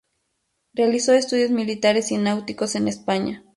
Realizó 0.73 1.13
estudios 1.13 1.51
militares 1.51 2.09
y 2.11 2.17
náuticos 2.17 2.73
en 2.73 2.87
España. 2.87 3.43